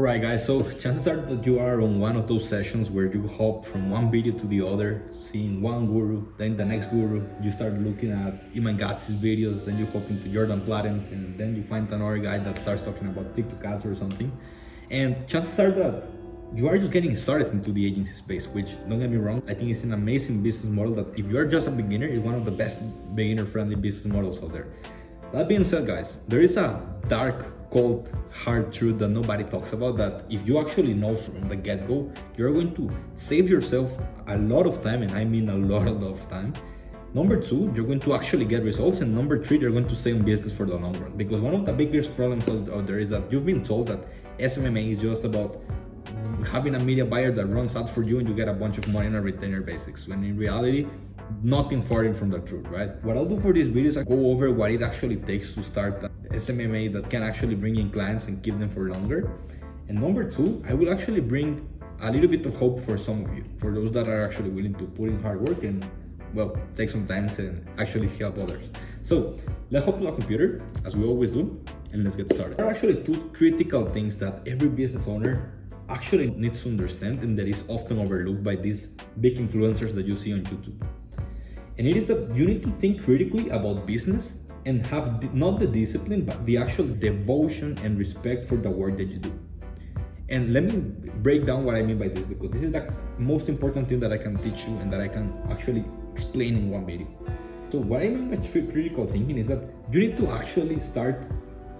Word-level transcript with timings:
Alright 0.00 0.22
guys, 0.22 0.46
so 0.46 0.62
chances 0.80 1.06
are 1.06 1.20
that 1.20 1.44
you 1.44 1.58
are 1.58 1.82
on 1.82 2.00
one 2.00 2.16
of 2.16 2.26
those 2.26 2.48
sessions 2.48 2.90
where 2.90 3.12
you 3.12 3.28
hop 3.36 3.66
from 3.66 3.90
one 3.90 4.10
video 4.10 4.32
to 4.32 4.46
the 4.46 4.62
other, 4.62 5.02
seeing 5.12 5.60
one 5.60 5.88
guru, 5.88 6.24
then 6.38 6.56
the 6.56 6.64
next 6.64 6.86
guru, 6.86 7.22
you 7.42 7.50
start 7.50 7.74
looking 7.74 8.10
at 8.10 8.32
Iman 8.56 8.78
videos, 8.78 9.62
then 9.62 9.76
you 9.76 9.84
hop 9.84 10.08
into 10.08 10.26
Jordan 10.30 10.62
Platten's, 10.62 11.08
and 11.08 11.36
then 11.36 11.54
you 11.54 11.62
find 11.62 11.86
another 11.92 12.16
guy 12.16 12.38
that 12.38 12.56
starts 12.56 12.82
talking 12.82 13.08
about 13.08 13.34
TikTok 13.34 13.62
ads 13.62 13.84
or 13.84 13.94
something. 13.94 14.32
And 14.88 15.28
chances 15.28 15.60
are 15.60 15.70
that 15.72 16.08
you 16.54 16.66
are 16.66 16.78
just 16.78 16.92
getting 16.92 17.14
started 17.14 17.48
into 17.48 17.70
the 17.70 17.84
agency 17.84 18.14
space, 18.14 18.46
which 18.46 18.76
don't 18.88 19.00
get 19.00 19.10
me 19.10 19.18
wrong, 19.18 19.42
I 19.48 19.52
think 19.52 19.70
it's 19.70 19.84
an 19.84 19.92
amazing 19.92 20.42
business 20.42 20.72
model 20.72 20.94
that 20.94 21.08
if 21.18 21.30
you 21.30 21.36
are 21.36 21.46
just 21.46 21.66
a 21.66 21.70
beginner, 21.70 22.06
it's 22.06 22.24
one 22.24 22.36
of 22.36 22.46
the 22.46 22.52
best 22.52 22.80
beginner 23.14 23.44
friendly 23.44 23.76
business 23.76 24.06
models 24.06 24.42
out 24.42 24.50
there. 24.54 24.68
That 25.34 25.46
being 25.46 25.62
said, 25.62 25.86
guys, 25.86 26.24
there 26.26 26.40
is 26.40 26.56
a 26.56 26.80
dark 27.06 27.59
cold 27.70 28.10
hard 28.32 28.72
truth 28.72 28.98
that 28.98 29.08
nobody 29.08 29.44
talks 29.44 29.72
about 29.72 29.96
that 29.96 30.24
if 30.28 30.46
you 30.46 30.60
actually 30.60 30.94
know 30.94 31.14
from 31.14 31.46
the 31.48 31.56
get-go 31.56 32.10
you're 32.36 32.52
going 32.52 32.74
to 32.74 32.90
save 33.14 33.48
yourself 33.48 33.98
a 34.28 34.36
lot 34.36 34.66
of 34.66 34.82
time 34.82 35.02
and 35.02 35.12
i 35.12 35.24
mean 35.24 35.48
a 35.48 35.56
lot 35.56 35.86
of 36.10 36.28
time. 36.28 36.54
Number 37.12 37.40
two 37.40 37.72
you're 37.74 37.86
going 37.86 38.00
to 38.00 38.14
actually 38.14 38.44
get 38.44 38.62
results. 38.62 39.00
And 39.00 39.14
number 39.14 39.42
three 39.42 39.58
you're 39.58 39.72
going 39.72 39.88
to 39.88 39.96
stay 39.96 40.10
in 40.12 40.22
business 40.22 40.56
for 40.56 40.64
the 40.64 40.76
long 40.76 40.92
run. 41.00 41.16
Because 41.16 41.40
one 41.40 41.54
of 41.54 41.66
the 41.66 41.72
biggest 41.72 42.14
problems 42.14 42.48
out 42.48 42.86
there 42.86 43.00
is 43.00 43.08
that 43.08 43.30
you've 43.32 43.46
been 43.46 43.62
told 43.62 43.88
that 43.88 44.04
smma 44.38 44.90
is 44.90 44.98
just 44.98 45.24
about 45.24 45.60
having 46.44 46.74
a 46.74 46.78
media 46.78 47.04
buyer 47.04 47.30
that 47.32 47.46
runs 47.46 47.76
ads 47.76 47.90
for 47.90 48.02
you 48.02 48.18
and 48.18 48.28
you 48.28 48.34
get 48.34 48.48
a 48.48 48.52
bunch 48.52 48.78
of 48.78 48.88
money 48.88 49.08
on 49.08 49.14
a 49.14 49.20
retainer 49.20 49.60
basics 49.60 50.06
when 50.06 50.22
in 50.24 50.36
reality 50.36 50.86
nothing 51.42 51.80
far 51.80 52.12
from 52.12 52.30
the 52.30 52.40
truth, 52.40 52.66
right? 52.68 53.02
What 53.04 53.16
I'll 53.16 53.24
do 53.24 53.38
for 53.40 53.52
these 53.52 53.68
videos, 53.68 53.96
I 53.96 54.02
go 54.02 54.30
over 54.30 54.50
what 54.50 54.70
it 54.70 54.82
actually 54.82 55.16
takes 55.16 55.54
to 55.54 55.62
start 55.62 56.02
an 56.02 56.10
SMMA 56.30 56.92
that 56.92 57.08
can 57.08 57.22
actually 57.22 57.54
bring 57.54 57.76
in 57.76 57.90
clients 57.90 58.26
and 58.26 58.42
keep 58.42 58.58
them 58.58 58.68
for 58.68 58.90
longer. 58.90 59.30
And 59.88 60.00
number 60.00 60.28
two, 60.28 60.62
I 60.68 60.74
will 60.74 60.92
actually 60.92 61.20
bring 61.20 61.68
a 62.00 62.10
little 62.10 62.28
bit 62.28 62.46
of 62.46 62.56
hope 62.56 62.80
for 62.80 62.96
some 62.96 63.24
of 63.24 63.34
you, 63.34 63.44
for 63.58 63.72
those 63.72 63.92
that 63.92 64.08
are 64.08 64.24
actually 64.24 64.50
willing 64.50 64.74
to 64.74 64.84
put 64.84 65.10
in 65.10 65.22
hard 65.22 65.46
work 65.48 65.62
and 65.62 65.88
well, 66.34 66.56
take 66.76 66.88
some 66.88 67.06
time 67.06 67.28
and 67.38 67.66
actually 67.78 68.08
help 68.08 68.38
others. 68.38 68.70
So 69.02 69.36
let's 69.70 69.86
hop 69.86 69.98
to 69.98 70.04
the 70.04 70.12
computer, 70.12 70.62
as 70.84 70.94
we 70.94 71.04
always 71.04 71.32
do, 71.32 71.60
and 71.92 72.04
let's 72.04 72.16
get 72.16 72.32
started. 72.32 72.56
There 72.56 72.66
are 72.66 72.70
actually 72.70 73.02
two 73.02 73.30
critical 73.32 73.84
things 73.86 74.16
that 74.18 74.46
every 74.46 74.68
business 74.68 75.08
owner 75.08 75.52
actually 75.90 76.30
needs 76.30 76.62
to 76.62 76.68
understand 76.68 77.20
and 77.22 77.36
that 77.38 77.48
is 77.48 77.64
often 77.68 77.98
overlooked 77.98 78.42
by 78.42 78.54
these 78.54 78.86
big 79.20 79.36
influencers 79.36 79.92
that 79.94 80.06
you 80.06 80.16
see 80.16 80.32
on 80.32 80.42
YouTube. 80.44 80.80
And 81.78 81.86
it 81.86 81.96
is 81.96 82.06
that 82.06 82.34
you 82.34 82.46
need 82.46 82.62
to 82.62 82.70
think 82.78 83.04
critically 83.04 83.48
about 83.50 83.86
business 83.86 84.36
and 84.66 84.86
have 84.86 85.34
not 85.34 85.58
the 85.58 85.66
discipline 85.66 86.24
but 86.24 86.44
the 86.46 86.56
actual 86.56 86.86
devotion 86.86 87.78
and 87.82 87.98
respect 87.98 88.46
for 88.46 88.56
the 88.56 88.70
work 88.70 88.96
that 88.98 89.08
you 89.08 89.18
do. 89.18 89.32
And 90.28 90.52
let 90.52 90.62
me 90.62 90.76
break 91.26 91.44
down 91.44 91.64
what 91.64 91.74
i 91.74 91.82
mean 91.82 91.98
by 91.98 92.08
this 92.08 92.24
because 92.24 92.50
this 92.50 92.62
is 92.62 92.72
the 92.72 92.94
most 93.18 93.48
important 93.48 93.88
thing 93.88 93.98
that 94.00 94.12
i 94.12 94.18
can 94.18 94.36
teach 94.36 94.66
you 94.66 94.76
and 94.78 94.92
that 94.92 95.00
i 95.00 95.08
can 95.08 95.26
actually 95.50 95.84
explain 96.12 96.56
in 96.56 96.70
one 96.70 96.86
video. 96.86 97.08
So 97.72 97.78
what 97.78 98.02
i 98.02 98.08
mean 98.08 98.30
by 98.30 98.36
critical 98.36 99.06
thinking 99.06 99.38
is 99.38 99.46
that 99.48 99.64
you 99.90 100.00
need 100.00 100.16
to 100.18 100.30
actually 100.30 100.80
start 100.80 101.26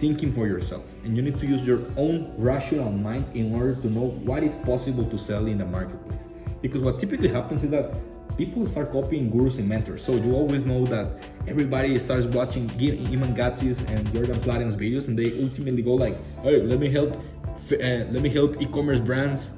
thinking 0.01 0.31
for 0.31 0.47
yourself 0.47 0.83
and 1.03 1.15
you 1.15 1.21
need 1.21 1.39
to 1.39 1.45
use 1.45 1.61
your 1.61 1.81
own 1.95 2.33
rational 2.37 2.91
mind 2.91 3.23
in 3.35 3.53
order 3.55 3.75
to 3.75 3.87
know 3.87 4.07
what 4.29 4.43
is 4.43 4.55
possible 4.69 5.05
to 5.05 5.17
sell 5.17 5.45
in 5.45 5.59
the 5.59 5.65
marketplace 5.65 6.27
because 6.61 6.81
what 6.81 6.99
typically 6.99 7.27
happens 7.27 7.63
is 7.63 7.69
that 7.69 7.95
people 8.37 8.65
start 8.65 8.91
copying 8.91 9.29
gurus 9.29 9.57
and 9.57 9.67
mentors. 9.67 10.03
So 10.03 10.13
you 10.13 10.33
always 10.33 10.65
know 10.65 10.85
that 10.85 11.07
everybody 11.47 11.97
starts 11.99 12.25
watching 12.25 12.69
Iman 12.71 13.35
Gadzhi's 13.35 13.81
and 13.83 14.11
Jordan 14.13 14.39
Platten's 14.41 14.75
videos, 14.75 15.07
and 15.07 15.17
they 15.17 15.29
ultimately 15.43 15.81
go 15.81 15.93
like, 15.93 16.15
"Hey, 16.41 16.61
let 16.61 16.79
me 16.79 16.89
help, 16.89 17.11
uh, 17.13 18.01
let 18.13 18.21
me 18.21 18.29
help 18.29 18.61
e-commerce 18.61 18.99
brands 18.99 19.51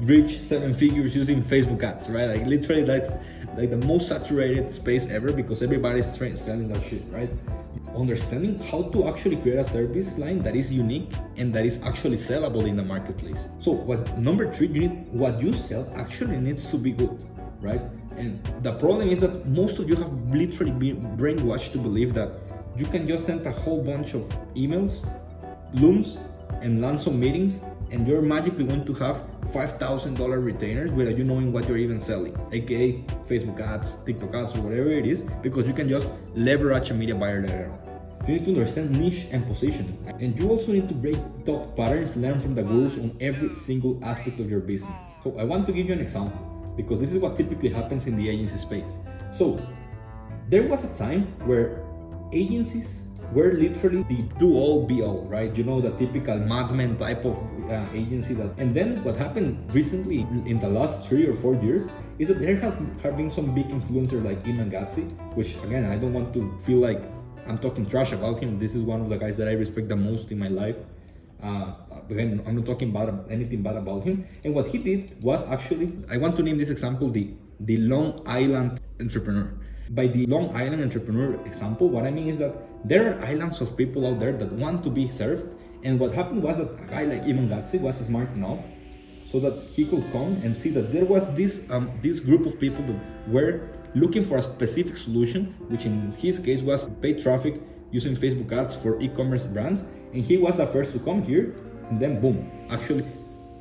reach 0.00 0.40
seven 0.40 0.74
figures 0.74 1.14
using 1.14 1.42
Facebook 1.42 1.82
ads." 1.82 2.08
Right? 2.08 2.26
Like 2.26 2.46
literally, 2.46 2.84
that's 2.84 3.10
like 3.56 3.70
the 3.70 3.76
most 3.76 4.08
saturated 4.08 4.70
space 4.70 5.06
ever 5.08 5.32
because 5.32 5.62
everybody's 5.62 6.16
trying, 6.16 6.36
selling 6.36 6.68
that 6.68 6.82
shit, 6.82 7.02
right? 7.10 7.30
Understanding 7.96 8.58
how 8.60 8.82
to 8.82 9.08
actually 9.08 9.36
create 9.36 9.58
a 9.58 9.64
service 9.64 10.16
line 10.18 10.42
that 10.42 10.54
is 10.54 10.72
unique 10.72 11.10
and 11.36 11.52
that 11.54 11.66
is 11.66 11.82
actually 11.82 12.16
sellable 12.16 12.66
in 12.66 12.76
the 12.76 12.82
marketplace. 12.82 13.48
So, 13.58 13.72
what 13.72 14.18
number 14.18 14.52
three, 14.52 14.68
you 14.68 14.88
need 14.88 15.12
what 15.12 15.40
you 15.40 15.52
sell 15.52 15.90
actually 15.96 16.36
needs 16.36 16.70
to 16.70 16.78
be 16.78 16.92
good, 16.92 17.18
right? 17.60 17.82
And 18.16 18.40
the 18.62 18.74
problem 18.74 19.10
is 19.10 19.18
that 19.20 19.46
most 19.46 19.78
of 19.78 19.88
you 19.88 19.96
have 19.96 20.12
literally 20.30 20.72
been 20.72 21.16
brainwashed 21.16 21.72
to 21.72 21.78
believe 21.78 22.14
that 22.14 22.30
you 22.76 22.86
can 22.86 23.08
just 23.08 23.26
send 23.26 23.46
a 23.46 23.50
whole 23.50 23.82
bunch 23.82 24.14
of 24.14 24.22
emails, 24.54 25.04
looms, 25.74 26.18
and 26.60 26.80
land 26.80 27.02
some 27.02 27.18
meetings, 27.18 27.60
and 27.90 28.06
you're 28.06 28.22
magically 28.22 28.64
going 28.64 28.84
to 28.84 28.94
have 28.94 29.22
$5,000 29.52 30.44
retainers 30.44 30.90
without 30.92 31.16
you 31.16 31.24
knowing 31.24 31.52
what 31.52 31.66
you're 31.68 31.76
even 31.76 32.00
selling, 32.00 32.36
aka 32.52 33.02
Facebook 33.28 33.60
ads, 33.60 34.04
TikTok 34.04 34.34
ads, 34.34 34.54
or 34.54 34.60
whatever 34.60 34.90
it 34.90 35.06
is, 35.06 35.24
because 35.42 35.66
you 35.66 35.74
can 35.74 35.88
just 35.88 36.06
leverage 36.34 36.90
a 36.90 36.94
media 36.94 37.14
buyer 37.14 37.42
later 37.42 37.70
on. 37.72 37.90
You 38.28 38.34
need 38.34 38.44
to 38.44 38.50
understand 38.52 38.90
niche 38.90 39.26
and 39.32 39.46
positioning. 39.46 39.96
And 40.20 40.38
you 40.38 40.50
also 40.50 40.72
need 40.72 40.88
to 40.88 40.94
break 40.94 41.16
thought 41.44 41.76
patterns, 41.76 42.16
learn 42.16 42.38
from 42.38 42.54
the 42.54 42.62
gurus 42.62 42.96
on 42.96 43.16
every 43.20 43.56
single 43.56 43.98
aspect 44.04 44.38
of 44.40 44.50
your 44.50 44.60
business. 44.60 44.94
So 45.24 45.36
I 45.38 45.44
want 45.44 45.66
to 45.66 45.72
give 45.72 45.86
you 45.86 45.94
an 45.94 46.00
example 46.00 46.38
because 46.76 47.00
this 47.00 47.12
is 47.12 47.18
what 47.18 47.36
typically 47.36 47.70
happens 47.70 48.06
in 48.06 48.16
the 48.16 48.28
agency 48.28 48.58
space. 48.58 48.90
So 49.32 49.60
there 50.48 50.62
was 50.64 50.84
a 50.84 50.96
time 50.96 51.26
where 51.46 51.82
agencies 52.32 53.02
were 53.32 53.52
literally 53.52 54.02
the 54.08 54.22
do 54.38 54.54
all 54.54 54.86
be 54.86 55.02
all, 55.02 55.24
right? 55.26 55.54
You 55.56 55.64
know, 55.64 55.80
the 55.80 55.90
typical 55.92 56.38
madman 56.38 56.98
type 56.98 57.24
of 57.24 57.36
uh, 57.70 57.86
agency 57.92 58.34
that. 58.34 58.56
And 58.58 58.74
then 58.74 59.02
what 59.04 59.16
happened 59.16 59.72
recently 59.72 60.20
in 60.46 60.58
the 60.58 60.68
last 60.68 61.06
three 61.08 61.26
or 61.26 61.34
four 61.34 61.54
years 61.54 61.88
is 62.18 62.28
that 62.28 62.40
there 62.40 62.56
has 62.56 62.76
been 62.76 63.30
some 63.30 63.54
big 63.54 63.68
influencer 63.68 64.22
like 64.24 64.46
Iman 64.46 64.70
Gadzhi, 64.70 65.04
which 65.34 65.56
again, 65.64 65.90
I 65.90 65.96
don't 65.96 66.12
want 66.12 66.34
to 66.34 66.56
feel 66.58 66.78
like 66.78 67.02
I'm 67.46 67.58
talking 67.58 67.86
trash 67.86 68.12
about 68.12 68.38
him. 68.38 68.58
This 68.58 68.74
is 68.74 68.82
one 68.82 69.00
of 69.00 69.08
the 69.08 69.16
guys 69.16 69.36
that 69.36 69.48
I 69.48 69.52
respect 69.52 69.88
the 69.88 69.96
most 69.96 70.30
in 70.30 70.38
my 70.38 70.48
life. 70.48 70.76
Uh, 71.42 71.72
again, 72.10 72.42
I'm 72.46 72.56
not 72.56 72.66
talking 72.66 72.92
bad 72.92 73.24
anything 73.30 73.62
bad 73.62 73.76
about 73.76 74.04
him. 74.04 74.26
And 74.44 74.54
what 74.54 74.66
he 74.66 74.78
did 74.78 75.22
was 75.22 75.42
actually, 75.44 75.92
I 76.10 76.18
want 76.18 76.36
to 76.36 76.42
name 76.42 76.58
this 76.58 76.70
example 76.70 77.10
the 77.10 77.34
the 77.60 77.76
Long 77.76 78.22
Island 78.26 78.80
entrepreneur. 79.00 79.52
By 79.90 80.06
the 80.06 80.26
Long 80.26 80.54
Island 80.54 80.82
entrepreneur 80.82 81.34
example, 81.46 81.88
what 81.88 82.04
I 82.04 82.10
mean 82.10 82.28
is 82.28 82.38
that 82.38 82.54
there 82.84 83.12
are 83.12 83.24
islands 83.24 83.60
of 83.60 83.76
people 83.76 84.06
out 84.06 84.20
there 84.20 84.32
that 84.32 84.52
want 84.52 84.82
to 84.84 84.90
be 84.90 85.10
served. 85.10 85.54
And 85.82 85.98
what 85.98 86.12
happened 86.12 86.42
was 86.42 86.58
that 86.58 86.70
a 86.80 86.86
guy 86.86 87.04
like 87.04 87.22
Iman 87.22 87.48
Gadzhi 87.48 87.80
was 87.80 87.96
smart 87.98 88.36
enough 88.36 88.60
so 89.24 89.38
that 89.40 89.64
he 89.64 89.84
could 89.84 90.10
come 90.12 90.32
and 90.42 90.56
see 90.56 90.70
that 90.70 90.90
there 90.92 91.04
was 91.04 91.32
this 91.34 91.60
um, 91.70 91.90
this 92.02 92.20
group 92.20 92.46
of 92.46 92.58
people 92.58 92.84
that 92.84 93.00
were 93.28 93.68
looking 93.94 94.24
for 94.24 94.38
a 94.38 94.42
specific 94.42 94.96
solution, 94.96 95.54
which 95.68 95.84
in 95.86 96.12
his 96.12 96.38
case 96.38 96.60
was 96.60 96.88
paid 97.00 97.22
traffic 97.22 97.60
using 97.90 98.16
Facebook 98.16 98.52
ads 98.52 98.74
for 98.74 99.00
e-commerce 99.00 99.46
brands, 99.46 99.84
and 100.12 100.24
he 100.24 100.36
was 100.36 100.56
the 100.56 100.66
first 100.66 100.92
to 100.92 100.98
come 100.98 101.22
here, 101.22 101.54
and 101.88 102.00
then 102.00 102.20
boom, 102.20 102.50
actually 102.70 103.04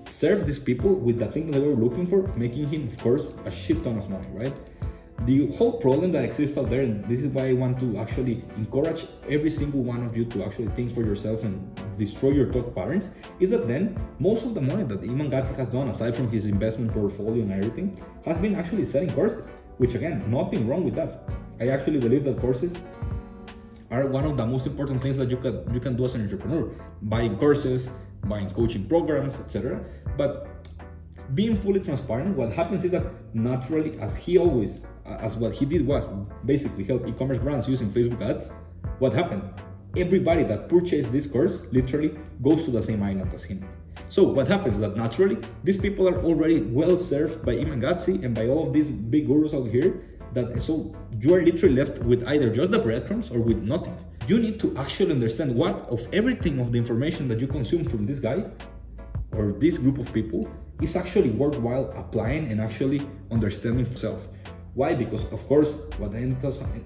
serve 0.07 0.46
these 0.46 0.59
people 0.59 0.94
with 0.94 1.19
the 1.19 1.28
thing 1.28 1.51
they 1.51 1.59
were 1.59 1.75
looking 1.75 2.06
for, 2.07 2.28
making 2.36 2.68
him, 2.68 2.88
of 2.88 2.97
course, 3.00 3.28
a 3.46 3.51
shit 3.51 3.84
ton 3.84 3.97
of 3.97 4.09
money, 4.09 4.28
right? 4.34 4.53
The 5.25 5.52
whole 5.57 5.74
problem 5.74 6.12
that 6.13 6.24
exists 6.24 6.57
out 6.57 6.69
there, 6.69 6.81
and 6.81 7.03
this 7.06 7.22
is 7.22 7.28
why 7.28 7.50
I 7.50 7.53
want 7.53 7.80
to 7.81 7.97
actually 7.97 8.44
encourage 8.56 9.06
every 9.30 9.50
single 9.50 9.81
one 9.81 10.06
of 10.06 10.16
you 10.16 10.25
to 10.25 10.46
actually 10.46 10.69
think 10.69 10.94
for 10.94 11.02
yourself 11.02 11.44
and 11.44 11.59
destroy 11.97 12.31
your 12.31 12.52
thought 12.53 12.74
patterns, 12.74 13.09
is 13.40 13.50
that 13.50 13.68
then 13.68 13.97
most 14.19 14.46
of 14.46 14.53
the 14.53 14.62
money 14.62 14.84
that 14.84 15.03
Iman 15.03 15.30
Gadzhi 15.30 15.56
has 15.57 15.68
done, 15.68 15.90
aside 15.90 16.16
from 16.16 16.31
his 16.31 16.46
investment 16.46 16.94
portfolio 16.94 17.44
and 17.44 17.52
everything, 17.52 18.02
has 18.25 18.38
been 18.38 18.56
actually 18.56 18.85
selling 18.85 19.12
courses. 19.13 19.50
Which 19.78 19.96
again, 19.96 20.30
nothing 20.30 20.68
wrong 20.68 20.84
with 20.84 20.96
that. 20.96 21.30
I 21.59 21.68
actually 21.68 22.00
believe 22.00 22.24
that 22.25 22.40
courses 22.40 22.78
are 23.91 24.06
one 24.07 24.25
of 24.25 24.38
the 24.38 24.46
most 24.46 24.68
important 24.68 25.01
things 25.01 25.18
that 25.18 25.30
you 25.30 25.38
can 25.38 25.74
you 25.74 25.80
can 25.80 25.96
do 25.96 26.06
as 26.06 26.16
an 26.16 26.22
entrepreneur 26.22 26.69
buying 27.01 27.36
courses 27.38 27.90
buying 28.25 28.50
coaching 28.51 28.88
programs 28.88 29.40
etc 29.40 29.84
but 30.18 30.58
being 31.36 31.60
fully 31.60 31.80
transparent 31.80 32.36
what 32.36 32.52
happens 32.52 32.86
is 32.86 32.92
that 32.92 33.06
naturally 33.34 33.98
as 34.02 34.16
he 34.16 34.38
always 34.38 34.81
as 35.06 35.38
what 35.38 35.54
he 35.54 35.66
did 35.66 35.86
was 35.86 36.08
basically 36.46 36.84
help 36.84 37.08
e-commerce 37.08 37.38
brands 37.38 37.68
using 37.68 37.90
facebook 37.90 38.22
ads 38.22 38.52
what 39.00 39.14
happened 39.14 39.44
everybody 39.98 40.44
that 40.44 40.70
purchased 40.70 41.12
this 41.12 41.26
course 41.26 41.62
literally 41.72 42.18
goes 42.42 42.64
to 42.64 42.72
the 42.72 42.81
same 42.81 43.02
island 43.02 43.31
as 43.34 43.44
him 43.44 43.64
so 44.08 44.24
what 44.24 44.48
happens 44.48 44.76
is 44.76 44.81
that 44.81 44.96
naturally 44.96 45.38
these 45.64 45.78
people 45.78 46.08
are 46.08 46.20
already 46.24 46.62
well 46.62 46.98
served 46.98 47.46
by 47.46 47.54
Iman 47.54 47.80
Gadzhi 47.81 48.24
and 48.24 48.34
by 48.34 48.48
all 48.48 48.66
of 48.66 48.74
these 48.74 48.90
big 48.90 49.28
gurus 49.28 49.54
out 49.54 49.68
here 49.68 50.02
that 50.34 50.62
so 50.62 50.96
you 51.20 51.36
are 51.36 51.44
literally 51.44 51.76
left 51.76 52.00
with 52.00 52.28
either 52.28 52.50
just 52.50 52.72
the 52.72 52.80
breadcrumbs 52.80 53.30
or 53.31 53.40
with 53.40 53.58
nothing. 53.58 53.98
You 54.28 54.40
need 54.40 54.60
to 54.62 54.76
actually 54.78 55.12
understand 55.12 55.56
what 55.56 55.76
of 55.90 56.08
everything 56.14 56.60
of 56.60 56.72
the 56.72 56.78
information 56.78 57.28
that 57.28 57.40
you 57.40 57.48
consume 57.48 57.86
from 57.86 58.06
this 58.06 58.20
guy 58.20 58.46
or 59.31 59.54
this 59.54 59.78
group 59.78 59.98
of 59.98 60.12
people 60.14 60.50
is 60.81 60.96
actually 60.96 61.30
worthwhile 61.30 61.92
applying 61.96 62.52
and 62.52 62.62
actually 62.62 63.02
understanding 63.31 63.86
yourself. 63.86 64.28
Why? 64.76 64.94
Because 64.94 65.26
of 65.26 65.46
course, 65.48 65.74
what 65.98 66.12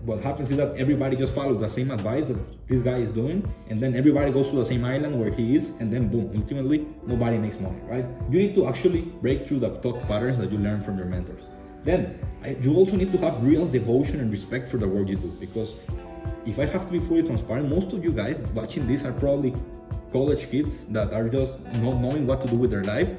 what 0.06 0.20
happens 0.22 0.50
is 0.50 0.58
that 0.58 0.76
everybody 0.78 1.16
just 1.16 1.36
follows 1.36 1.60
the 1.60 1.70
same 1.70 1.92
advice 1.92 2.26
that 2.26 2.38
this 2.68 2.82
guy 2.82 2.98
is 2.98 3.10
doing, 3.10 3.46
and 3.70 3.80
then 3.80 3.96
everybody 3.96 4.32
goes 4.32 4.50
to 4.50 4.56
the 4.56 4.66
same 4.66 4.84
island 4.84 5.20
where 5.20 5.30
he 5.30 5.56
is, 5.56 5.72
and 5.80 5.94
then 5.94 6.08
boom, 6.08 6.32
ultimately 6.34 6.88
nobody 7.06 7.38
makes 7.38 7.60
money, 7.60 7.80
right? 7.84 8.06
You 8.32 8.40
need 8.40 8.56
to 8.56 8.68
actually 8.68 9.02
break 9.02 9.48
through 9.48 9.60
the 9.60 9.70
thought 9.82 10.02
patterns 10.04 10.38
that 10.40 10.52
you 10.52 10.58
learn 10.58 10.82
from 10.82 10.98
your 10.98 11.08
mentors. 11.08 11.44
Then 11.84 12.20
you 12.62 12.74
also 12.74 12.96
need 12.96 13.12
to 13.12 13.18
have 13.20 13.44
real 13.44 13.68
devotion 13.68 14.22
and 14.22 14.32
respect 14.32 14.70
for 14.70 14.78
the 14.78 14.88
work 14.88 15.08
you 15.10 15.18
do, 15.18 15.28
because 15.40 15.76
if 16.46 16.58
I 16.58 16.66
have 16.66 16.86
to 16.88 16.92
be 16.92 17.00
fully 17.00 17.22
transparent, 17.22 17.70
most 17.70 17.94
of 17.94 18.04
you 18.04 18.12
guys 18.12 18.40
watching 18.56 18.88
this 18.88 19.04
are 19.04 19.14
probably 19.14 19.54
college 20.14 20.50
kids 20.50 20.86
that 20.98 21.12
are 21.12 21.28
just 21.28 21.60
not 21.84 22.00
knowing 22.00 22.26
what 22.26 22.40
to 22.42 22.48
do 22.48 22.60
with 22.60 22.72
their 22.72 22.84
life. 22.84 23.10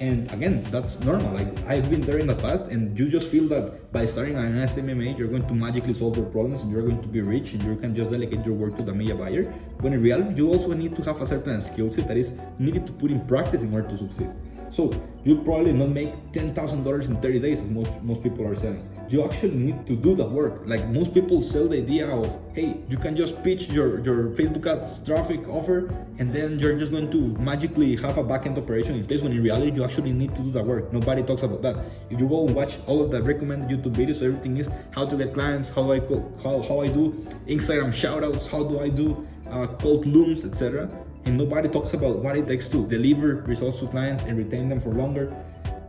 And 0.00 0.32
again 0.32 0.64
that's 0.70 0.98
normal. 1.00 1.32
Like 1.34 1.48
i've 1.66 1.90
been 1.90 2.02
there 2.08 2.18
in 2.18 2.28
the 2.32 2.36
past 2.36 2.66
and 2.66 2.98
you 2.98 3.08
just 3.08 3.28
feel 3.28 3.48
that 3.48 3.92
by 3.92 4.06
starting 4.06 4.36
an 4.36 4.54
smma 4.66 5.18
you're 5.18 5.32
going 5.34 5.46
to 5.46 5.54
magically 5.54 5.92
solve 5.92 6.16
your 6.16 6.26
problems 6.26 6.60
and 6.60 6.70
you're 6.72 6.86
going 6.90 7.02
to 7.02 7.08
be 7.08 7.20
rich 7.20 7.54
and 7.54 7.62
you 7.64 7.74
can 7.76 7.96
just 7.96 8.10
delegate 8.10 8.46
your 8.46 8.54
work 8.54 8.76
to 8.78 8.84
the 8.84 8.94
media 8.94 9.16
buyer. 9.22 9.42
When 9.80 9.92
in 9.92 10.02
reality 10.02 10.36
you 10.36 10.48
also 10.48 10.72
need 10.72 10.94
to 10.96 11.02
have 11.02 11.20
a 11.20 11.26
certain 11.26 11.60
skill 11.62 11.90
set 11.90 12.08
that 12.08 12.16
is 12.16 12.32
needed 12.58 12.86
to 12.86 12.92
put 12.92 13.10
in 13.10 13.26
practice 13.26 13.62
in 13.62 13.74
order 13.74 13.88
to 13.88 13.98
succeed 13.98 14.30
so 14.70 14.92
you'll 15.24 15.44
probably 15.44 15.72
not 15.72 15.88
make 15.88 16.14
$10000 16.32 17.08
in 17.08 17.16
30 17.16 17.40
days 17.40 17.60
as 17.60 17.68
most 17.68 18.02
most 18.02 18.22
people 18.22 18.46
are 18.46 18.56
selling 18.56 18.86
you 19.10 19.24
actually 19.24 19.54
need 19.54 19.86
to 19.86 19.96
do 19.96 20.14
the 20.14 20.24
work. 20.24 20.62
Like 20.66 20.86
most 20.88 21.14
people 21.14 21.42
sell 21.42 21.66
the 21.68 21.78
idea 21.78 22.08
of, 22.08 22.38
hey, 22.54 22.76
you 22.88 22.98
can 22.98 23.16
just 23.16 23.42
pitch 23.42 23.68
your, 23.70 24.00
your 24.00 24.30
Facebook 24.30 24.66
ads 24.66 25.02
traffic 25.04 25.48
offer 25.48 25.88
and 26.18 26.32
then 26.32 26.58
you're 26.58 26.76
just 26.76 26.92
going 26.92 27.10
to 27.10 27.38
magically 27.38 27.96
have 27.96 28.18
a 28.18 28.24
backend 28.24 28.58
operation 28.58 28.94
in 28.94 29.06
place 29.06 29.22
when 29.22 29.32
in 29.32 29.42
reality 29.42 29.72
you 29.72 29.84
actually 29.84 30.12
need 30.12 30.34
to 30.34 30.42
do 30.42 30.50
the 30.50 30.62
work. 30.62 30.92
Nobody 30.92 31.22
talks 31.22 31.42
about 31.42 31.62
that. 31.62 31.76
If 32.10 32.20
you 32.20 32.28
go 32.28 32.46
and 32.46 32.54
watch 32.54 32.78
all 32.86 33.02
of 33.02 33.10
the 33.10 33.22
recommended 33.22 33.70
YouTube 33.70 33.94
videos, 33.94 34.22
everything 34.22 34.58
is 34.58 34.68
how 34.90 35.06
to 35.06 35.16
get 35.16 35.32
clients, 35.32 35.70
how 35.70 35.90
I 35.92 36.00
how, 36.42 36.62
how 36.62 36.80
I 36.80 36.88
do 36.88 37.26
Instagram 37.46 37.92
shoutouts, 37.92 38.46
how 38.48 38.62
do 38.62 38.80
I 38.80 38.88
do 38.88 39.26
uh, 39.50 39.66
cold 39.78 40.06
looms, 40.06 40.44
etc. 40.44 40.90
And 41.24 41.36
nobody 41.36 41.68
talks 41.68 41.94
about 41.94 42.18
what 42.18 42.36
it 42.36 42.46
takes 42.46 42.68
to 42.68 42.86
deliver 42.86 43.42
results 43.46 43.80
to 43.80 43.86
clients 43.88 44.22
and 44.24 44.38
retain 44.38 44.68
them 44.68 44.80
for 44.80 44.92
longer. 44.92 45.34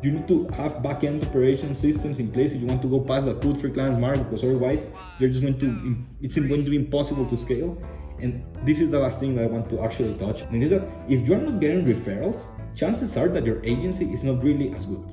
You 0.02 0.12
need 0.12 0.28
to 0.30 0.48
have 0.50 0.82
back-end 0.82 1.24
operation 1.24 1.76
systems 1.76 2.20
in 2.20 2.32
place 2.32 2.54
if 2.54 2.62
you 2.62 2.68
want 2.68 2.82
to 2.82 2.88
go 2.88 3.02
past 3.02 3.26
the 3.26 3.34
two 3.40 3.54
three 3.56 3.72
clients 3.72 4.00
mark 4.00 4.18
because 4.18 4.44
otherwise 4.44 4.88
you're 5.20 5.30
just 5.30 5.42
going 5.42 5.60
to 5.60 5.98
it's 6.22 6.38
going 6.38 6.64
to 6.64 6.70
be 6.70 6.78
impossible 6.78 7.26
to 7.28 7.38
scale. 7.38 7.78
And 8.20 8.44
this 8.66 8.80
is 8.80 8.92
the 8.92 9.00
last 9.00 9.20
thing 9.20 9.36
that 9.36 9.44
i 9.44 9.48
want 9.48 9.70
to 9.70 9.82
actually 9.82 10.14
touch. 10.16 10.42
And 10.44 10.64
is 10.64 10.70
that 10.72 10.88
if 11.10 11.28
you're 11.28 11.38
not 11.38 11.60
getting 11.60 11.86
referrals 11.86 12.46
chances 12.76 13.18
are 13.18 13.28
that 13.30 13.46
your 13.46 13.64
agency 13.64 14.06
is 14.14 14.24
not 14.24 14.42
really 14.44 14.74
as 14.74 14.86
good. 14.86 15.04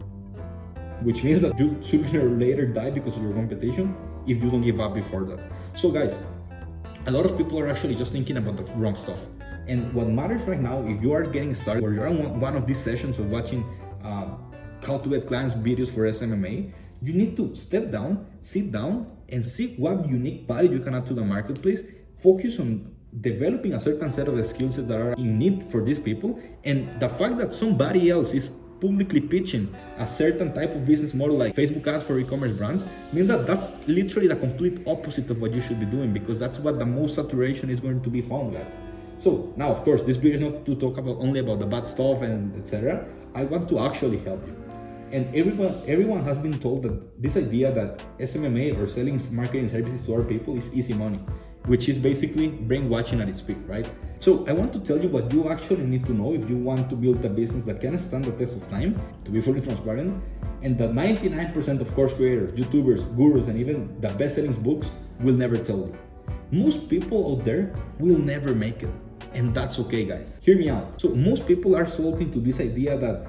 Which 1.02 1.24
means 1.24 1.40
that 1.40 1.58
you 1.58 1.78
sooner 1.82 2.26
or 2.26 2.30
later 2.46 2.66
die 2.66 2.90
because 2.90 3.16
of 3.16 3.22
your 3.22 3.32
competition 3.32 3.96
if 4.26 4.42
you 4.42 4.50
don't 4.50 4.62
give 4.62 4.80
up 4.80 4.94
before 4.94 5.24
that. 5.24 5.40
So 5.74 5.90
guys 5.90 6.16
a 7.06 7.10
lot 7.10 7.24
of 7.24 7.36
people 7.36 7.58
are 7.58 7.68
actually 7.68 7.94
just 7.94 8.12
thinking 8.12 8.36
about 8.36 8.56
the 8.56 8.64
wrong 8.74 8.96
stuff 8.96 9.26
and 9.68 9.92
what 9.92 10.08
matters 10.08 10.42
right 10.46 10.60
now 10.60 10.86
if 10.86 11.02
you 11.02 11.12
are 11.12 11.24
getting 11.24 11.54
started 11.54 11.82
or 11.82 11.92
you're 11.92 12.06
on 12.06 12.40
one 12.40 12.56
of 12.56 12.66
these 12.66 12.78
sessions 12.78 13.18
of 13.18 13.32
watching 13.32 13.64
uh, 14.04 14.28
how 14.84 14.98
to 14.98 15.08
get 15.08 15.26
clients 15.26 15.54
videos 15.54 15.88
for 15.88 16.02
SMMA, 16.02 16.72
you 17.02 17.12
need 17.12 17.36
to 17.36 17.54
step 17.54 17.90
down, 17.90 18.26
sit 18.40 18.72
down, 18.72 19.10
and 19.28 19.44
see 19.44 19.74
what 19.76 20.08
unique 20.08 20.46
value 20.46 20.72
you 20.72 20.80
can 20.80 20.94
add 20.94 21.06
to 21.06 21.14
the 21.14 21.22
marketplace. 21.22 21.82
Focus 22.18 22.58
on 22.60 22.94
developing 23.20 23.74
a 23.74 23.80
certain 23.80 24.10
set 24.10 24.28
of 24.28 24.46
skills 24.46 24.76
that 24.76 24.98
are 24.98 25.12
in 25.14 25.38
need 25.38 25.62
for 25.62 25.84
these 25.84 25.98
people, 25.98 26.40
and 26.64 27.00
the 27.00 27.08
fact 27.08 27.38
that 27.38 27.54
somebody 27.54 28.10
else 28.10 28.32
is 28.32 28.52
publicly 28.80 29.20
pitching 29.20 29.74
a 29.98 30.06
certain 30.06 30.52
type 30.52 30.74
of 30.74 30.84
business 30.84 31.14
model 31.14 31.36
like 31.36 31.54
Facebook 31.54 31.86
ads 31.86 32.04
for 32.04 32.18
e-commerce 32.18 32.52
brands 32.52 32.84
means 33.10 33.26
that 33.26 33.46
that's 33.46 33.86
literally 33.88 34.28
the 34.28 34.36
complete 34.36 34.86
opposite 34.86 35.30
of 35.30 35.40
what 35.40 35.52
you 35.52 35.60
should 35.60 35.80
be 35.80 35.86
doing 35.86 36.12
because 36.12 36.36
that's 36.36 36.58
what 36.58 36.78
the 36.78 36.84
most 36.84 37.14
saturation 37.14 37.70
is 37.70 37.80
going 37.80 38.02
to 38.02 38.10
be 38.10 38.20
found 38.20 38.52
guys. 38.52 38.76
So 39.18 39.52
now 39.56 39.70
of 39.70 39.82
course 39.84 40.02
this 40.02 40.16
video 40.16 40.34
is 40.34 40.40
not 40.40 40.66
to 40.66 40.74
talk 40.76 40.98
about 40.98 41.18
only 41.18 41.40
about 41.40 41.58
the 41.58 41.66
bad 41.66 41.86
stuff 41.88 42.22
and 42.22 42.56
etc. 42.56 43.06
I 43.34 43.44
want 43.44 43.68
to 43.70 43.78
actually 43.78 44.18
help 44.18 44.46
you 44.46 44.56
and 45.12 45.34
everyone 45.34 45.82
everyone 45.86 46.24
has 46.24 46.38
been 46.38 46.58
told 46.58 46.82
that 46.82 47.22
this 47.22 47.36
idea 47.36 47.72
that 47.72 48.02
SMMA 48.18 48.78
or 48.78 48.86
selling 48.86 49.20
marketing 49.30 49.68
services 49.68 50.02
to 50.04 50.14
our 50.14 50.22
people 50.22 50.56
is 50.56 50.74
easy 50.74 50.94
money, 50.94 51.20
which 51.66 51.88
is 51.88 51.98
basically 51.98 52.48
brainwashing 52.48 53.20
at 53.20 53.28
its 53.28 53.40
peak, 53.40 53.58
right? 53.66 53.86
So 54.18 54.44
I 54.48 54.52
want 54.52 54.72
to 54.72 54.80
tell 54.80 54.98
you 54.98 55.08
what 55.08 55.32
you 55.32 55.48
actually 55.50 55.84
need 55.84 56.06
to 56.06 56.12
know 56.12 56.34
if 56.34 56.48
you 56.50 56.56
want 56.56 56.90
to 56.90 56.96
build 56.96 57.24
a 57.24 57.28
business 57.28 57.64
that 57.66 57.80
can 57.80 57.98
stand 57.98 58.24
the 58.24 58.32
test 58.32 58.56
of 58.56 58.68
time, 58.68 59.00
to 59.24 59.30
be 59.30 59.40
fully 59.40 59.60
transparent, 59.60 60.22
and 60.62 60.76
that 60.78 60.90
99% 60.90 61.80
of 61.80 61.94
course 61.94 62.14
creators, 62.14 62.52
YouTubers, 62.58 63.04
gurus, 63.16 63.46
and 63.46 63.58
even 63.58 64.00
the 64.00 64.08
best-selling 64.08 64.54
books 64.54 64.90
will 65.20 65.36
never 65.36 65.56
tell 65.56 65.78
you. 65.78 65.96
Most 66.50 66.88
people 66.88 67.32
out 67.32 67.44
there 67.44 67.74
will 67.98 68.18
never 68.18 68.54
make 68.54 68.82
it. 68.82 68.90
And 69.36 69.54
that's 69.54 69.78
okay, 69.80 70.04
guys. 70.06 70.40
Hear 70.42 70.56
me 70.56 70.70
out. 70.70 70.98
So 70.98 71.10
most 71.10 71.46
people 71.46 71.76
are 71.76 71.84
sold 71.84 72.22
into 72.22 72.40
this 72.40 72.58
idea 72.58 72.96
that 72.96 73.26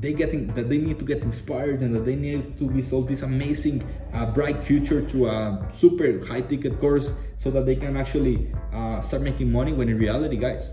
they 0.00 0.14
getting 0.14 0.48
that 0.54 0.70
they 0.70 0.78
need 0.78 0.98
to 0.98 1.04
get 1.04 1.22
inspired 1.22 1.82
and 1.82 1.94
that 1.94 2.06
they 2.06 2.16
need 2.16 2.56
to 2.56 2.64
be 2.64 2.80
sold 2.80 3.06
this 3.06 3.20
amazing 3.20 3.84
uh, 4.14 4.26
bright 4.26 4.62
future 4.62 5.02
to 5.12 5.28
a 5.28 5.68
super 5.70 6.24
high 6.26 6.40
ticket 6.40 6.80
course 6.80 7.12
so 7.36 7.50
that 7.50 7.66
they 7.66 7.76
can 7.76 7.96
actually 7.96 8.50
uh, 8.72 9.00
start 9.02 9.22
making 9.22 9.52
money 9.52 9.72
when 9.72 9.88
in 9.88 9.96
reality 9.96 10.36
guys 10.36 10.72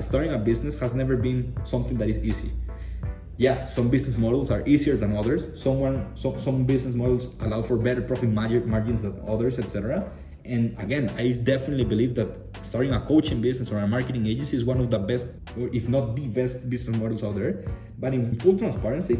starting 0.00 0.32
a 0.32 0.38
business 0.38 0.74
has 0.80 0.94
never 0.94 1.16
been 1.16 1.54
something 1.64 1.96
that 1.96 2.08
is 2.08 2.18
easy 2.26 2.50
yeah 3.36 3.66
some 3.66 3.88
business 3.88 4.16
models 4.16 4.50
are 4.50 4.66
easier 4.66 4.96
than 4.96 5.16
others 5.16 5.46
someone 5.54 6.10
some, 6.16 6.36
some 6.40 6.64
business 6.64 6.94
models 6.94 7.36
allow 7.42 7.62
for 7.62 7.76
better 7.76 8.02
profit 8.02 8.30
margins 8.30 9.02
than 9.02 9.14
others 9.28 9.60
etc 9.60 10.10
and 10.46 10.78
again, 10.78 11.10
I 11.18 11.32
definitely 11.32 11.84
believe 11.84 12.14
that 12.14 12.45
starting 12.66 12.92
a 12.92 13.00
coaching 13.00 13.40
business 13.40 13.70
or 13.70 13.78
a 13.78 13.86
marketing 13.86 14.26
agency 14.26 14.56
is 14.56 14.64
one 14.64 14.80
of 14.80 14.90
the 14.90 14.98
best, 14.98 15.28
or 15.58 15.68
if 15.72 15.88
not 15.88 16.16
the 16.16 16.26
best 16.28 16.68
business 16.68 16.96
models 16.96 17.22
out 17.22 17.36
there. 17.36 17.64
But 17.98 18.14
in 18.14 18.38
full 18.38 18.58
transparency, 18.58 19.14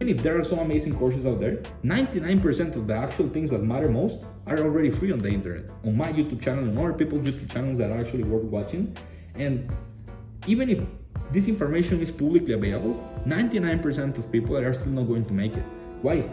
even 0.00 0.14
if 0.14 0.22
there 0.22 0.38
are 0.38 0.44
some 0.44 0.58
amazing 0.58 0.96
courses 0.96 1.26
out 1.26 1.40
there, 1.40 1.56
99% 1.84 2.76
of 2.76 2.86
the 2.86 2.94
actual 2.94 3.28
things 3.28 3.50
that 3.50 3.62
matter 3.62 3.88
most 3.88 4.20
are 4.46 4.58
already 4.58 4.90
free 4.90 5.12
on 5.12 5.18
the 5.18 5.28
internet, 5.28 5.64
on 5.84 5.96
my 5.96 6.12
YouTube 6.12 6.40
channel 6.40 6.64
and 6.64 6.78
other 6.78 6.92
people's 6.92 7.26
YouTube 7.26 7.50
channels 7.50 7.78
that 7.78 7.90
are 7.90 7.98
actually 7.98 8.24
worth 8.24 8.44
watching. 8.44 8.96
And 9.34 9.70
even 10.46 10.70
if 10.70 10.84
this 11.32 11.48
information 11.48 12.00
is 12.00 12.10
publicly 12.10 12.54
available, 12.54 12.94
99% 13.26 14.18
of 14.18 14.30
people 14.32 14.56
are 14.56 14.74
still 14.74 14.92
not 14.92 15.04
going 15.04 15.24
to 15.26 15.32
make 15.32 15.56
it. 15.56 15.64
Why? 16.02 16.24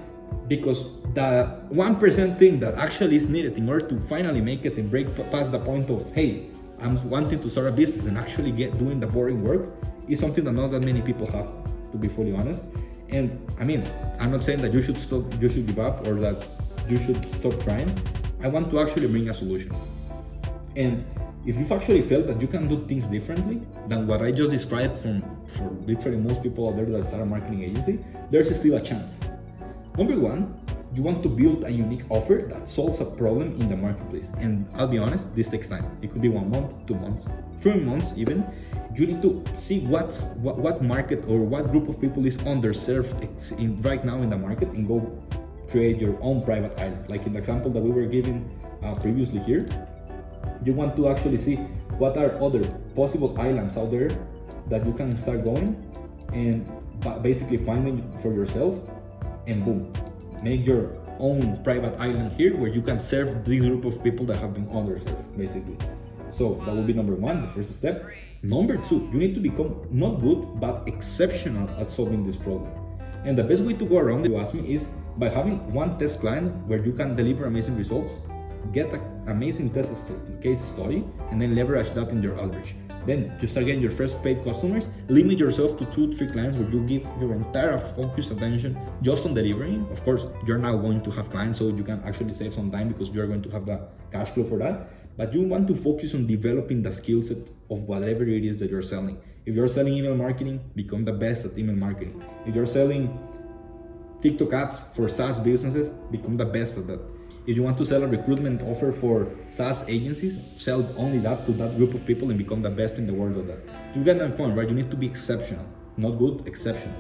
because 0.48 0.86
the 1.14 1.60
1% 1.72 2.38
thing 2.38 2.60
that 2.60 2.76
actually 2.76 3.16
is 3.16 3.28
needed 3.28 3.58
in 3.58 3.68
order 3.68 3.88
to 3.88 4.00
finally 4.02 4.42
make 4.42 4.66
it 4.66 4.78
and 4.78 4.90
break 4.92 5.08
past 5.32 5.52
the 5.52 5.60
point 5.60 5.90
of 5.90 6.14
hey 6.14 6.50
i'm 6.82 7.10
wanting 7.10 7.42
to 7.42 7.50
start 7.50 7.68
a 7.68 7.72
business 7.72 8.06
and 8.06 8.18
actually 8.18 8.52
get 8.52 8.78
doing 8.78 9.00
the 9.00 9.08
boring 9.08 9.44
work 9.44 9.70
is 10.08 10.20
something 10.20 10.44
that 10.44 10.52
not 10.52 10.72
that 10.72 10.84
many 10.84 11.02
people 11.02 11.26
have 11.26 11.48
to 11.92 11.98
be 11.98 12.08
fully 12.08 12.34
honest. 12.36 12.64
And 13.10 13.40
i 13.60 13.64
mean 13.64 13.88
i'm 14.20 14.32
not 14.32 14.44
saying 14.44 14.62
that 14.62 14.74
you 14.74 14.82
should 14.82 14.98
stop 14.98 15.24
you 15.42 15.50
should 15.50 15.68
give 15.68 15.80
up 15.80 16.06
or 16.08 16.16
that 16.20 16.46
you 16.90 16.98
should 17.06 17.24
stop 17.40 17.60
trying. 17.64 17.90
I 18.42 18.48
want 18.48 18.70
to 18.70 18.80
actually 18.80 19.08
bring 19.08 19.30
a 19.30 19.34
solution. 19.34 19.72
And 20.76 21.04
if 21.46 21.58
you've 21.58 21.72
actually 21.72 22.02
felt 22.02 22.28
that 22.28 22.42
you 22.42 22.48
can 22.48 22.68
do 22.68 22.86
things 22.86 23.08
differently 23.08 23.62
than 23.88 24.08
what 24.08 24.22
i 24.22 24.32
just 24.32 24.52
described 24.52 24.98
from 24.98 25.22
for 25.48 25.70
literally 25.86 26.18
most 26.18 26.42
people 26.44 26.68
out 26.68 26.76
there 26.76 26.86
that 26.86 27.06
start 27.06 27.22
a 27.22 27.26
marketing 27.26 27.64
agency 27.64 28.00
there's 28.32 28.54
still 28.58 28.76
a 28.76 28.82
chance. 28.82 29.20
Number 29.98 30.20
one, 30.20 30.54
you 30.96 31.04
want 31.04 31.22
to 31.22 31.28
build 31.28 31.66
a 31.66 31.70
unique 31.70 32.04
offer 32.10 32.48
that 32.48 32.70
solves 32.70 33.02
a 33.02 33.06
problem 33.06 33.60
in 33.60 33.68
the 33.68 33.76
marketplace. 33.76 34.32
And 34.40 34.66
I'll 34.76 34.88
be 34.88 34.98
honest, 34.98 35.34
this 35.36 35.50
takes 35.50 35.68
time. 35.68 35.86
It 36.02 36.12
could 36.12 36.22
be 36.22 36.30
one 36.30 36.50
month, 36.50 36.72
two 36.88 36.96
months, 36.96 37.26
three 37.62 37.76
months 37.76 38.14
even. 38.16 38.48
You 38.96 39.06
need 39.08 39.22
to 39.22 39.44
see 39.54 39.82
what's 39.88 40.24
what, 40.40 40.58
what 40.58 40.82
market 40.82 41.26
or 41.28 41.40
what 41.40 41.70
group 41.70 41.90
of 41.90 42.00
people 42.00 42.26
is 42.26 42.38
underserved 42.38 43.12
in, 43.60 43.82
right 43.82 44.06
now 44.06 44.22
in 44.22 44.30
the 44.30 44.38
market 44.38 44.70
and 44.70 44.88
go 44.88 45.04
create 45.70 46.00
your 46.00 46.18
own 46.22 46.42
private 46.46 46.80
island. 46.80 47.10
Like 47.10 47.26
in 47.26 47.34
the 47.34 47.40
example 47.40 47.72
that 47.72 47.82
we 47.82 47.92
were 47.92 48.06
giving 48.06 48.48
uh, 48.82 48.96
previously 48.96 49.40
here, 49.40 49.68
you 50.64 50.72
want 50.72 50.96
to 50.96 51.10
actually 51.10 51.38
see 51.38 51.56
what 52.00 52.16
are 52.16 52.42
other 52.42 52.64
possible 52.96 53.36
islands 53.40 53.76
out 53.76 53.92
there 53.92 54.12
that 54.70 54.86
you 54.86 54.94
can 54.94 55.18
start 55.18 55.44
going 55.44 55.76
and 56.32 56.64
basically 57.22 57.58
finding 57.58 58.00
for 58.20 58.34
yourself 58.34 58.80
and 59.48 59.64
boom, 59.66 59.92
make 60.44 60.66
your 60.66 60.98
own 61.20 61.64
private 61.64 62.00
island 62.00 62.32
here 62.34 62.56
where 62.58 62.70
you 62.70 62.82
can 62.82 63.00
serve 63.00 63.46
the 63.46 63.60
group 63.60 63.86
of 63.86 64.04
people 64.04 64.26
that 64.26 64.38
have 64.38 64.54
been 64.54 64.68
underserved, 64.68 65.38
basically. 65.38 65.78
So 66.30 66.62
that 66.66 66.76
will 66.76 66.84
be 66.84 66.94
number 66.94 67.16
one, 67.16 67.42
the 67.42 67.48
first 67.48 67.74
step. 67.76 68.10
Number 68.44 68.78
two, 68.78 69.10
you 69.12 69.18
need 69.18 69.34
to 69.36 69.42
become 69.42 69.88
not 69.90 70.22
good 70.22 70.60
but 70.60 70.88
exceptional 70.88 71.70
at 71.80 71.90
solving 71.90 72.26
this 72.26 72.36
problem. 72.36 72.72
And 73.24 73.38
the 73.38 73.44
best 73.44 73.64
way 73.64 73.74
to 73.74 73.86
go 73.86 73.98
around, 73.98 74.26
it, 74.26 74.32
you 74.32 74.38
ask 74.38 74.54
me, 74.54 74.74
is 74.74 74.90
by 75.18 75.30
having 75.30 75.74
one 75.74 75.98
test 75.98 76.20
client 76.20 76.54
where 76.68 76.84
you 76.84 76.92
can 76.92 77.16
deliver 77.16 77.46
amazing 77.46 77.78
results, 77.78 78.14
get 78.72 78.92
an 78.94 79.02
amazing 79.28 79.72
test 79.72 80.12
case 80.42 80.62
study, 80.62 81.04
and 81.32 81.42
then 81.42 81.56
leverage 81.56 81.92
that 81.92 82.10
in 82.10 82.22
your 82.22 82.40
outreach. 82.40 82.76
Then 83.06 83.38
you 83.40 83.48
start 83.48 83.68
getting 83.68 83.82
your 83.82 83.92
first 83.92 84.22
paid 84.24 84.44
customers. 84.44 84.90
Limit 85.08 85.38
yourself 85.38 85.78
to 85.78 85.86
two, 85.86 86.14
three 86.14 86.28
clients 86.28 86.58
where 86.58 86.70
you 86.70 86.82
give 86.88 87.04
your 87.20 87.34
entire 87.34 87.78
focused 87.78 88.32
attention 88.32 88.78
just 89.02 89.26
on 89.26 89.34
delivering. 89.34 89.88
Of 89.92 90.04
course, 90.04 90.26
you're 90.48 90.58
now 90.58 90.76
going 90.78 91.02
to 91.02 91.12
have 91.12 91.30
clients, 91.30 91.60
so 91.60 91.68
you 91.68 91.84
can 91.84 92.02
actually 92.04 92.34
save 92.34 92.54
some 92.54 92.72
time 92.72 92.90
because 92.90 93.10
you're 93.10 93.28
going 93.28 93.44
to 93.44 93.50
have 93.52 93.66
the 93.66 93.88
cash 94.12 94.30
flow 94.30 94.44
for 94.44 94.58
that. 94.60 94.90
But 95.18 95.34
you 95.34 95.42
want 95.42 95.68
to 95.68 95.76
focus 95.76 96.14
on 96.14 96.28
developing 96.28 96.82
the 96.82 96.92
skill 96.92 97.22
set 97.22 97.38
of 97.70 97.84
whatever 97.84 98.24
it 98.24 98.44
is 98.44 98.58
that 98.58 98.70
you're 98.70 98.82
selling. 98.82 99.22
If 99.46 99.56
you're 99.56 99.68
selling 99.68 99.94
email 99.94 100.16
marketing, 100.16 100.60
become 100.76 101.06
the 101.06 101.14
best 101.14 101.46
at 101.46 101.58
email 101.58 101.76
marketing. 101.76 102.24
If 102.46 102.56
you're 102.56 102.66
selling 102.66 103.18
TikTok 104.22 104.54
ads 104.54 104.80
for 104.96 105.08
SaaS 105.08 105.40
businesses, 105.40 105.90
become 106.12 106.36
the 106.36 106.46
best 106.46 106.78
at 106.78 106.88
that. 106.88 107.15
If 107.48 107.56
you 107.56 107.62
want 107.62 107.78
to 107.78 107.86
sell 107.86 108.02
a 108.02 108.08
recruitment 108.08 108.64
offer 108.64 108.92
for 108.92 109.30
SaaS 109.50 109.88
agencies, 109.88 110.40
sell 110.56 110.92
only 110.98 111.20
that 111.20 111.46
to 111.46 111.52
that 111.54 111.78
group 111.78 111.94
of 111.94 112.04
people 112.04 112.32
and 112.32 112.40
become 112.40 112.64
the 112.64 112.72
best 112.72 112.98
in 112.98 113.06
the 113.06 113.14
world 113.14 113.38
of 113.38 113.46
that. 113.46 113.60
You 113.94 114.04
get 114.04 114.18
my 114.18 114.30
point, 114.30 114.58
right? 114.58 114.68
You 114.68 114.74
need 114.74 114.90
to 114.90 114.98
be 114.98 115.06
exceptional, 115.06 115.64
not 115.96 116.18
good, 116.18 116.48
exceptional. 116.48 116.96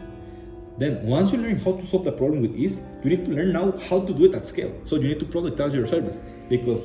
Then 0.77 1.03
once 1.03 1.31
you 1.31 1.39
learn 1.39 1.57
how 1.57 1.71
to 1.71 1.85
solve 1.87 2.05
the 2.05 2.11
problem 2.11 2.43
with 2.43 2.55
ease, 2.55 2.79
you 3.03 3.09
need 3.09 3.25
to 3.25 3.31
learn 3.31 3.53
now 3.53 3.71
how 3.89 4.01
to 4.01 4.13
do 4.13 4.25
it 4.25 4.35
at 4.35 4.45
scale. 4.45 4.71
So 4.83 4.97
you 4.97 5.07
need 5.07 5.19
to 5.19 5.25
productize 5.25 5.73
your 5.73 5.87
service 5.87 6.19
because 6.47 6.83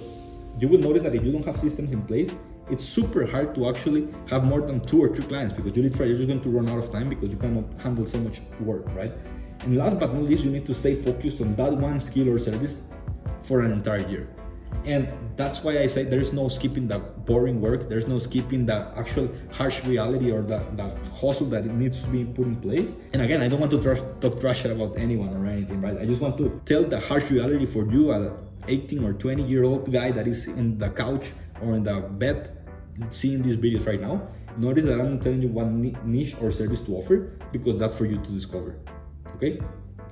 you 0.59 0.67
will 0.69 0.79
notice 0.79 1.02
that 1.02 1.14
if 1.14 1.23
you 1.23 1.31
don't 1.31 1.45
have 1.45 1.59
systems 1.59 1.93
in 1.93 2.00
place, 2.02 2.33
it's 2.71 2.83
super 2.83 3.26
hard 3.26 3.55
to 3.57 3.69
actually 3.69 4.09
have 4.29 4.45
more 4.45 4.62
than 4.62 4.81
two 4.87 5.02
or 5.02 5.14
three 5.14 5.26
clients 5.26 5.52
because 5.52 5.76
you 5.76 5.83
literally 5.83 6.12
you're 6.12 6.19
just 6.19 6.29
going 6.29 6.40
to 6.40 6.49
run 6.49 6.67
out 6.71 6.79
of 6.79 6.90
time 6.90 7.11
because 7.11 7.31
you 7.31 7.37
cannot 7.37 7.64
handle 7.79 8.07
so 8.07 8.17
much 8.21 8.40
work, 8.61 8.87
right? 8.95 9.12
And 9.61 9.76
last 9.76 9.99
but 9.99 10.14
not 10.14 10.23
least, 10.23 10.45
you 10.45 10.50
need 10.50 10.64
to 10.64 10.75
stay 10.75 10.95
focused 10.95 11.43
on 11.43 11.55
that 11.57 11.73
one 11.73 12.00
skill 12.00 12.31
or 12.31 12.38
service 12.38 12.81
for 13.42 13.61
an 13.61 13.73
entire 13.73 14.06
year. 14.09 14.28
And 14.85 15.09
that's 15.37 15.62
why 15.62 15.78
I 15.78 15.87
say 15.87 16.04
there's 16.04 16.32
no 16.32 16.49
skipping 16.49 16.88
the 16.88 16.99
boring 16.99 17.61
work, 17.61 17.88
there's 17.88 18.06
no 18.06 18.18
skipping 18.18 18.66
the 18.66 18.92
actual 18.97 19.30
harsh 19.52 19.85
reality 19.85 20.30
or 20.30 20.42
the, 20.42 20.64
the 20.76 20.94
hustle 21.11 21.47
that 21.47 21.66
it 21.66 21.73
needs 21.73 22.02
to 22.02 22.09
be 22.09 22.25
put 22.25 22.47
in 22.47 22.56
place. 22.56 22.92
And 23.12 23.20
again, 23.23 23.42
I 23.42 23.49
don't 23.49 23.61
want 23.61 23.73
to 23.73 23.82
trash, 23.82 24.00
talk 24.20 24.40
trash 24.40 24.64
about 24.64 24.97
anyone 24.97 25.37
or 25.37 25.47
anything, 25.47 25.80
right? 25.80 25.99
I 25.99 26.06
just 26.06 26.20
want 26.20 26.38
to 26.38 26.61
tell 26.64 26.85
the 26.85 27.00
harsh 27.00 27.30
reality 27.30 27.66
for 27.66 27.90
you, 27.90 28.12
an 28.12 28.32
18 28.68 29.04
or 29.04 29.12
20 29.12 29.42
year 29.42 29.64
old 29.64 29.92
guy 29.92 30.11
that 30.12 30.26
is 30.26 30.47
in 30.47 30.78
the 30.78 30.88
couch 30.90 31.32
or 31.61 31.75
in 31.75 31.85
the 31.85 32.00
bed 32.00 32.56
seeing 33.11 33.42
these 33.42 33.56
videos 33.56 33.87
right 33.87 34.00
now. 34.00 34.28
Notice 34.56 34.85
that 34.85 35.00
I'm 35.00 35.20
telling 35.20 35.42
you 35.42 35.49
one 35.49 35.80
niche 36.04 36.37
or 36.40 36.50
service 36.50 36.80
to 36.82 36.97
offer 36.97 37.38
because 37.52 37.78
that's 37.78 37.97
for 37.97 38.04
you 38.04 38.16
to 38.16 38.30
discover. 38.30 38.76
Okay? 39.37 39.61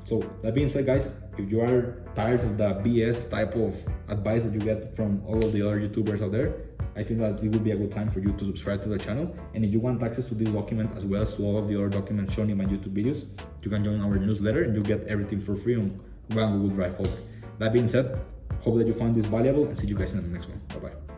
So 0.09 0.25
that 0.41 0.55
being 0.55 0.71
said, 0.71 0.87
guys, 0.87 1.13
if 1.37 1.51
you 1.51 1.61
are 1.61 2.03
tired 2.15 2.41
of 2.41 2.57
the 2.57 2.71
BS 2.83 3.29
type 3.29 3.55
of 3.55 3.77
advice 4.09 4.43
that 4.45 4.55
you 4.55 4.61
get 4.61 4.97
from 4.97 5.23
all 5.27 5.37
of 5.37 5.53
the 5.53 5.61
other 5.61 5.79
YouTubers 5.79 6.23
out 6.23 6.33
there, 6.33 6.55
I 6.97 7.05
think 7.05 7.21
that 7.21 7.45
it 7.45 7.51
would 7.51 7.63
be 7.63 7.73
a 7.73 7.77
good 7.77 7.93
time 7.93 8.11
for 8.11 8.21
you 8.21 8.33
to 8.33 8.45
subscribe 8.47 8.83
to 8.85 8.89
the 8.89 8.97
channel. 8.97 9.37
And 9.53 9.67
if 9.67 9.71
you 9.71 9.81
want 9.81 10.03
access 10.03 10.25
to 10.31 10.35
this 10.35 10.49
document 10.49 10.97
as 10.97 11.05
well 11.05 11.21
as 11.21 11.37
to 11.37 11.43
all 11.45 11.59
of 11.59 11.69
the 11.69 11.77
other 11.77 11.91
documents 11.91 12.33
shown 12.33 12.49
in 12.49 12.57
my 12.57 12.65
YouTube 12.65 12.95
videos, 12.95 13.27
you 13.63 13.71
can 13.71 13.85
join 13.85 14.01
our 14.01 14.17
newsletter 14.17 14.63
and 14.63 14.75
you'll 14.75 14.83
get 14.83 15.07
everything 15.09 15.43
for 15.43 15.55
free 15.55 15.77
on 15.77 16.01
we 16.31 16.69
drive 16.71 16.97
forward. 16.97 17.19
That 17.59 17.75
being 17.75 17.87
said, 17.87 18.19
hope 18.63 18.79
that 18.79 18.87
you 18.87 18.95
found 18.95 19.15
this 19.15 19.27
valuable 19.27 19.67
and 19.67 19.77
see 19.77 19.89
you 19.89 19.95
guys 19.95 20.15
in 20.15 20.23
the 20.23 20.27
next 20.27 20.49
one. 20.49 20.61
Bye 20.69 20.89
bye. 20.89 21.18